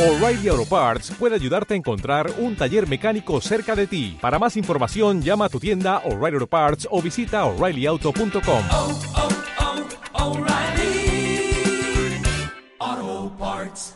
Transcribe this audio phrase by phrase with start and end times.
[0.00, 4.16] O'Reilly Auto Parts puede ayudarte a encontrar un taller mecánico cerca de ti.
[4.18, 8.64] Para más información, llama a tu tienda O'Reilly Auto Parts o visita oreillyauto.com.
[8.70, 9.00] oh,
[12.80, 13.94] oh, Parts.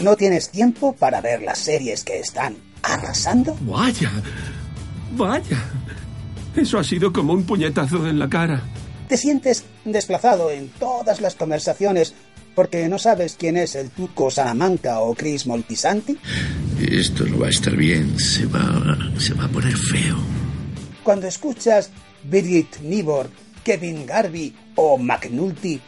[0.00, 3.56] ¿No tienes tiempo para ver las series que están arrasando?
[3.60, 4.10] Vaya,
[5.12, 5.62] vaya.
[6.56, 8.64] Eso ha sido como un puñetazo en la cara.
[9.06, 12.12] ¿Te sientes desplazado en todas las conversaciones
[12.56, 16.16] porque no sabes quién es el Tuco Salamanca o Chris Moltisanti?
[16.90, 20.16] Esto no va a estar bien, se va, se va a poner feo.
[21.04, 21.90] Cuando escuchas
[22.24, 23.28] Birgit Nibor,
[23.62, 25.78] Kevin Garvey o McNulty,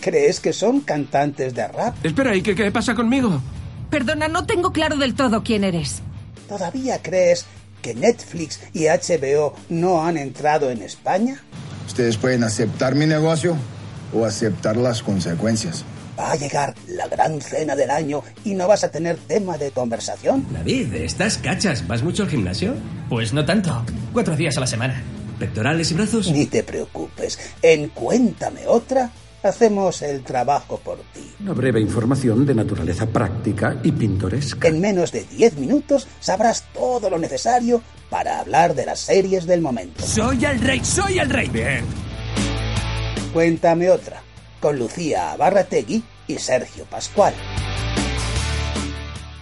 [0.00, 1.94] ¿crees que son cantantes de rap?
[2.02, 3.42] Espera, ¿y qué, qué pasa conmigo?
[3.90, 6.00] Perdona, no tengo claro del todo quién eres.
[6.48, 7.44] ¿Todavía crees
[7.82, 11.42] que Netflix y HBO no han entrado en España?
[11.86, 13.54] Ustedes pueden aceptar mi negocio
[14.14, 15.84] o aceptar las consecuencias.
[16.18, 19.70] Va a llegar la gran cena del año y no vas a tener tema de
[19.70, 20.46] conversación.
[20.50, 21.86] David, ¿estás cachas?
[21.86, 22.74] ¿Vas mucho al gimnasio?
[23.08, 23.84] Pues no tanto.
[24.12, 25.02] Cuatro días a la semana.
[25.38, 26.30] ¿Pectorales y brazos?
[26.30, 27.38] Ni te preocupes.
[27.60, 29.10] En Cuéntame otra,
[29.42, 31.30] hacemos el trabajo por ti.
[31.40, 34.68] Una breve información de naturaleza práctica y pintoresca.
[34.68, 39.60] En menos de 10 minutos sabrás todo lo necesario para hablar de las series del
[39.60, 40.02] momento.
[40.02, 41.48] Soy el rey, soy el rey.
[41.48, 41.84] Bien.
[43.34, 44.22] Cuéntame otra,
[44.60, 47.34] con Lucía Barrategui y Sergio Pascual.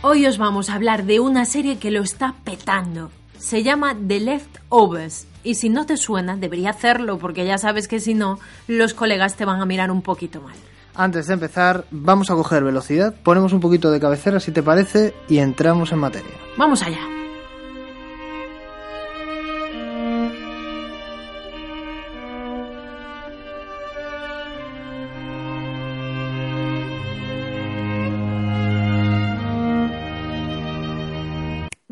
[0.03, 3.11] Hoy os vamos a hablar de una serie que lo está petando.
[3.39, 5.27] Se llama The Leftovers.
[5.43, 9.37] Y si no te suena, debería hacerlo, porque ya sabes que si no, los colegas
[9.37, 10.57] te van a mirar un poquito mal.
[10.95, 15.13] Antes de empezar, vamos a coger velocidad, ponemos un poquito de cabecera si te parece
[15.29, 16.33] y entramos en materia.
[16.57, 17.24] Vamos allá.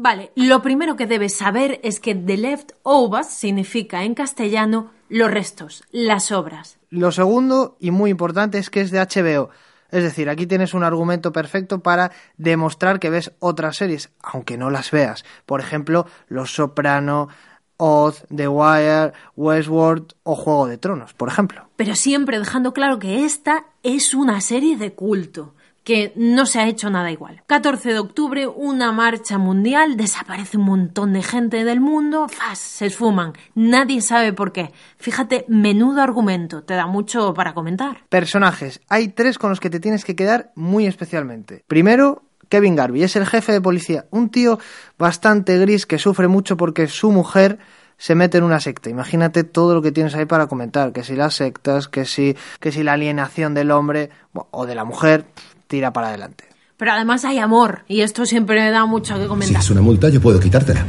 [0.03, 5.84] Vale, lo primero que debes saber es que The Leftovers significa en castellano los restos,
[5.93, 6.81] las obras.
[6.91, 9.50] Lo segundo, y muy importante, es que es de HBO.
[9.93, 14.71] Es decir, aquí tienes un argumento perfecto para demostrar que ves otras series, aunque no
[14.71, 15.25] las veas.
[15.47, 17.28] Por ejemplo, Los Soprano,
[17.77, 21.69] Oz, The Wire, Westworld o Juego de Tronos, por ejemplo.
[21.77, 25.54] Pero siempre dejando claro que esta es una serie de culto
[25.84, 27.43] que no se ha hecho nada igual.
[27.47, 32.59] 14 de octubre, una marcha mundial, desaparece un montón de gente del mundo, ¡fas!
[32.59, 34.72] se esfuman, nadie sabe por qué.
[34.97, 38.04] Fíjate, menudo argumento, te da mucho para comentar.
[38.09, 41.65] Personajes, hay tres con los que te tienes que quedar muy especialmente.
[41.66, 44.59] Primero, Kevin Garvey, es el jefe de policía, un tío
[44.98, 47.59] bastante gris que sufre mucho porque su mujer
[47.97, 48.91] se mete en una secta.
[48.91, 52.72] Imagínate todo lo que tienes ahí para comentar, que si las sectas, que si, que
[52.72, 54.10] si la alienación del hombre
[54.50, 55.25] o de la mujer,
[55.72, 56.44] tira para adelante.
[56.77, 59.62] Pero además hay amor, y esto siempre me da mucho que comentar.
[59.62, 60.84] Si es una multa, yo puedo quitártela.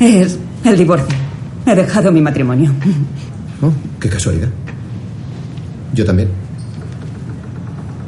[0.00, 1.16] Es el divorcio.
[1.64, 2.72] He dejado mi matrimonio.
[3.60, 4.46] Oh, qué casualidad.
[5.92, 6.28] Yo también.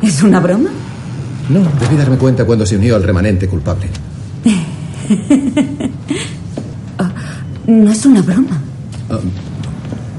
[0.00, 0.70] ¿Es una broma?
[1.48, 3.88] No, debí darme cuenta cuando se unió al remanente culpable.
[7.00, 7.08] oh,
[7.66, 8.62] no es una broma.
[9.08, 9.18] Oh,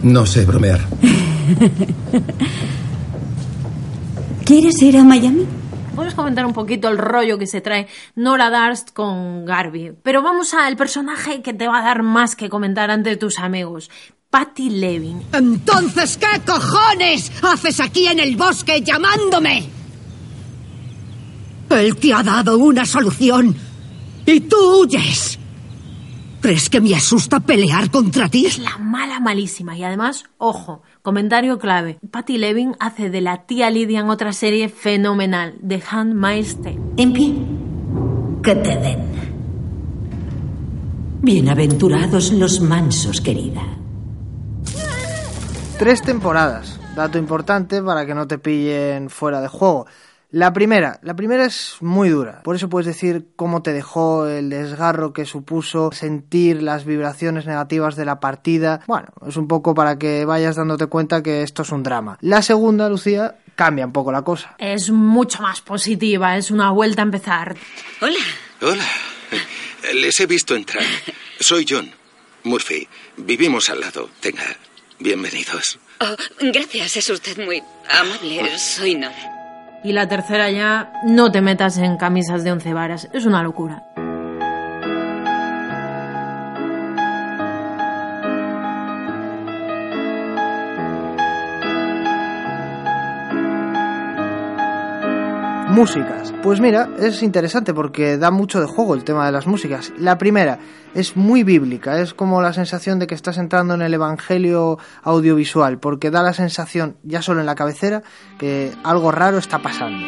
[0.04, 0.82] no sé bromear.
[4.44, 5.61] ¿Quieres ir a Miami?
[5.96, 9.94] Puedes comentar un poquito el rollo que se trae Nora Darst con Garvey.
[10.02, 13.90] Pero vamos al personaje que te va a dar más que comentar ante tus amigos.
[14.30, 15.22] Patty Levin.
[15.34, 19.70] Entonces, ¿qué cojones haces aquí en el bosque llamándome?
[21.70, 23.56] Él te ha dado una solución
[24.26, 25.41] y tú huyes.
[26.42, 28.48] ¿Crees que me asusta pelear contra ti?
[28.48, 32.00] Es la mala malísima y además, ojo, comentario clave.
[32.10, 36.80] Patty Levin hace de la tía Lidia en otra serie fenomenal, The Handmaid's Tale.
[36.98, 37.36] En pie.
[38.42, 39.12] Que te den.
[41.22, 43.62] Bienaventurados los mansos, querida.
[45.78, 49.86] Tres temporadas, dato importante para que no te pillen fuera de juego.
[50.32, 54.50] La primera, la primera es muy dura, por eso puedes decir cómo te dejó el
[54.50, 58.80] desgarro que supuso sentir las vibraciones negativas de la partida.
[58.88, 62.18] Bueno, es un poco para que vayas dándote cuenta que esto es un drama.
[62.22, 64.56] La segunda, Lucía, cambia un poco la cosa.
[64.58, 67.58] Es mucho más positiva, es una vuelta a empezar.
[68.00, 68.20] Hola.
[68.62, 68.88] Hola.
[69.96, 70.84] Les he visto entrar.
[71.42, 71.92] Soy John
[72.46, 72.88] Murphy.
[73.18, 74.10] Vivimos al lado.
[74.22, 74.46] Tenga,
[74.98, 75.78] bienvenidos.
[76.00, 78.58] Oh, gracias, es usted muy amable.
[78.58, 79.31] Soy Nora.
[79.84, 83.10] Y la tercera ya, no te metas en camisas de once varas.
[83.14, 83.84] Es una locura.
[95.72, 96.34] Músicas.
[96.44, 99.94] Pues mira, es interesante porque da mucho de juego el tema de las músicas.
[99.98, 100.60] La primera
[100.94, 105.80] es muy bíblica, es como la sensación de que estás entrando en el evangelio audiovisual,
[105.80, 108.04] porque da la sensación, ya solo en la cabecera,
[108.38, 110.08] que algo raro está pasando.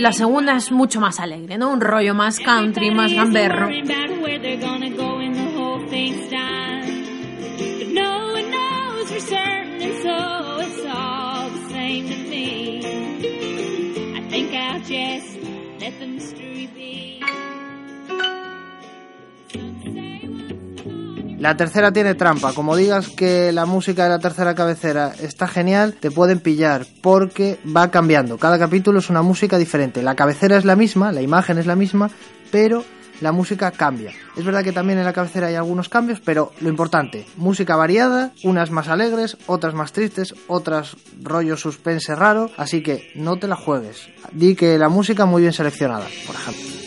[0.00, 1.70] La segunda es mucho más alegre, ¿no?
[1.70, 3.68] Un rollo más country, más gamberro.
[21.40, 22.52] La tercera tiene trampa.
[22.52, 27.58] Como digas que la música de la tercera cabecera está genial, te pueden pillar porque
[27.74, 28.36] va cambiando.
[28.36, 30.02] Cada capítulo es una música diferente.
[30.02, 32.10] La cabecera es la misma, la imagen es la misma,
[32.50, 32.84] pero
[33.22, 34.12] la música cambia.
[34.36, 38.32] Es verdad que también en la cabecera hay algunos cambios, pero lo importante, música variada,
[38.44, 43.56] unas más alegres, otras más tristes, otras rollo suspense raro, así que no te la
[43.56, 44.10] juegues.
[44.32, 46.79] Di que la música muy bien seleccionada, por ejemplo.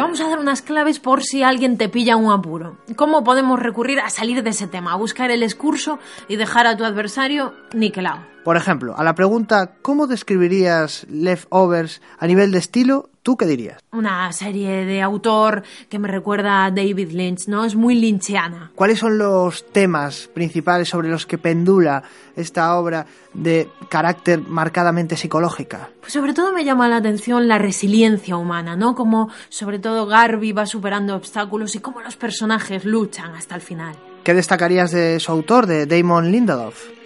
[0.00, 2.76] Vamos a dar unas claves por si alguien te pilla un apuro.
[2.96, 5.98] ¿Cómo podemos recurrir a salir de ese tema, a buscar el excurso
[6.28, 8.37] y dejar a tu adversario niquelado?
[8.44, 13.10] Por ejemplo, a la pregunta ¿cómo describirías Leftovers a nivel de estilo?
[13.22, 13.78] ¿Tú qué dirías?
[13.92, 17.66] Una serie de autor que me recuerda a David Lynch, ¿no?
[17.66, 18.70] Es muy lynchiana.
[18.74, 22.02] ¿Cuáles son los temas principales sobre los que pendula
[22.36, 23.04] esta obra
[23.34, 25.90] de carácter marcadamente psicológica?
[26.00, 28.94] Pues sobre todo me llama la atención la resiliencia humana, ¿no?
[28.94, 33.94] Como sobre todo Garvey va superando obstáculos y cómo los personajes luchan hasta el final.
[34.24, 36.98] ¿Qué destacarías de su autor, de Damon Lindelof?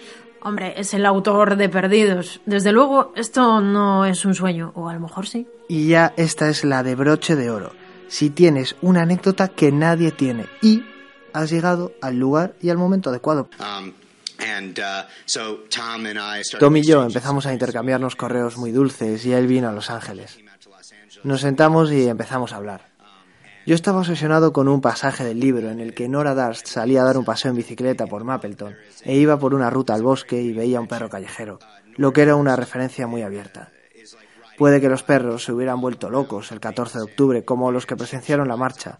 [0.44, 2.41] Hombre, es el autor de Perdidos.
[2.47, 5.47] Desde luego, esto no es un sueño, o a lo mejor sí.
[5.69, 7.73] Y ya esta es la de broche de oro.
[8.09, 10.85] Si tienes una anécdota que nadie tiene y
[11.33, 13.49] has llegado al lugar y al momento adecuado.
[16.59, 20.41] Tom y yo empezamos a intercambiarnos correos muy dulces y él vino a Los Ángeles.
[21.23, 22.92] Nos sentamos y empezamos a hablar.
[23.64, 27.05] Yo estaba obsesionado con un pasaje del libro en el que Nora Darst salía a
[27.05, 28.75] dar un paseo en bicicleta por Mapleton
[29.05, 31.61] e iba por una ruta al bosque y veía un perro callejero,
[31.97, 33.70] lo que era una referencia muy abierta.
[34.59, 37.97] Puede que los perros se hubieran vuelto locos el 14 de octubre, como los que
[37.97, 38.99] presenciaron la marcha.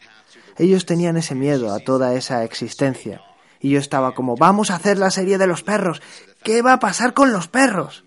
[0.57, 3.21] Ellos tenían ese miedo a toda esa existencia.
[3.59, 6.03] Y yo estaba como, vamos a hacer la serie de los perros.
[6.43, 8.05] ¿Qué va a pasar con los perros?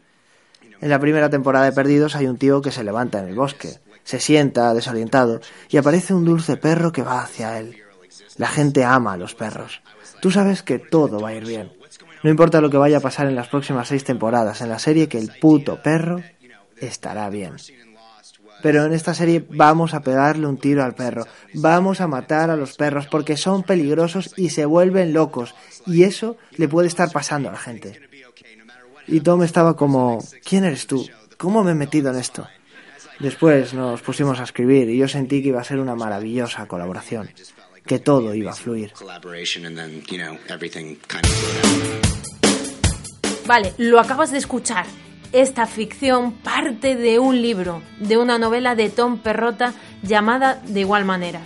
[0.81, 3.79] En la primera temporada de Perdidos hay un tío que se levanta en el bosque,
[4.05, 7.83] se sienta desorientado y aparece un dulce perro que va hacia él.
[8.37, 9.81] La gente ama a los perros.
[10.21, 11.73] Tú sabes que todo va a ir bien.
[12.23, 15.09] No importa lo que vaya a pasar en las próximas seis temporadas en la serie,
[15.09, 16.21] que el puto perro
[16.77, 17.55] estará bien.
[18.61, 22.55] Pero en esta serie vamos a pegarle un tiro al perro, vamos a matar a
[22.55, 25.53] los perros porque son peligrosos y se vuelven locos,
[25.85, 28.01] y eso le puede estar pasando a la gente.
[29.07, 31.07] Y Tom estaba como, ¿quién eres tú?
[31.37, 32.47] ¿Cómo me he metido en esto?
[33.19, 37.29] Después nos pusimos a escribir y yo sentí que iba a ser una maravillosa colaboración,
[37.85, 38.93] que todo iba a fluir.
[43.47, 44.85] Vale, lo acabas de escuchar.
[45.31, 51.03] Esta ficción parte de un libro, de una novela de Tom Perrota llamada de igual
[51.03, 51.41] manera.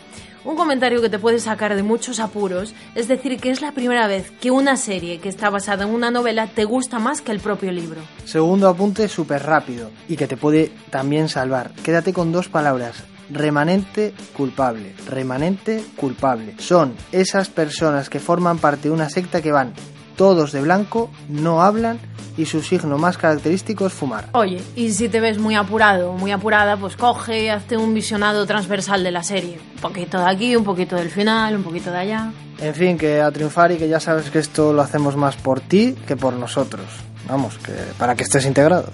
[0.46, 4.08] Un comentario que te puede sacar de muchos apuros es decir que es la primera
[4.08, 7.40] vez que una serie que está basada en una novela te gusta más que el
[7.40, 8.02] propio libro.
[8.26, 11.72] Segundo apunte súper rápido y que te puede también salvar.
[11.84, 13.04] Quédate con dos palabras.
[13.30, 14.96] Remanente culpable.
[15.08, 16.56] Remanente culpable.
[16.58, 19.74] Son esas personas que forman parte de una secta que van
[20.20, 21.98] todos de blanco, no hablan
[22.36, 24.28] y su signo más característico es fumar.
[24.34, 27.94] Oye, y si te ves muy apurado o muy apurada, pues coge y hazte un
[27.94, 29.62] visionado transversal de la serie.
[29.76, 32.34] Un poquito de aquí, un poquito del final, un poquito de allá.
[32.60, 35.62] En fin, que a triunfar y que ya sabes que esto lo hacemos más por
[35.62, 36.84] ti que por nosotros.
[37.30, 38.92] Vamos, que para que estés integrado.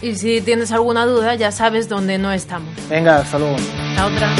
[0.00, 2.70] Y si tienes alguna duda, ya sabes dónde no estamos.
[2.88, 3.56] Venga, hasta luego.
[3.96, 4.30] La otra.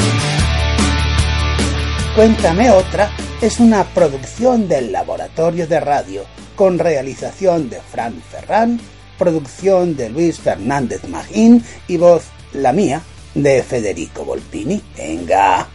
[2.19, 3.09] Cuéntame otra
[3.41, 6.23] es una producción del Laboratorio de Radio
[6.53, 8.77] con realización de Fran Ferran,
[9.17, 13.01] producción de Luis Fernández Magín y voz, la mía,
[13.33, 14.81] de Federico Volpini.
[14.97, 15.65] Venga,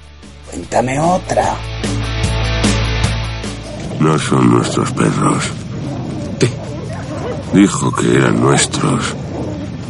[0.50, 1.56] cuéntame otra.
[3.98, 5.50] No son nuestros perros.
[7.54, 9.16] Dijo que eran nuestros.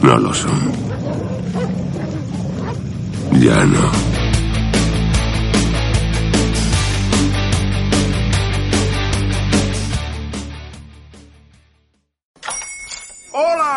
[0.02, 0.73] No lo son.
[3.40, 4.13] Ya no.